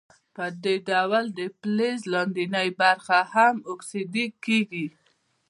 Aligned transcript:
په 0.35 0.45
دې 0.63 0.75
ډول 0.89 1.25
د 1.37 1.39
فلز 1.57 1.99
لاندینۍ 2.13 2.69
برخې 2.81 3.21
هم 3.33 3.55
اکسیدي 3.71 4.25
کیږي. 4.43 4.85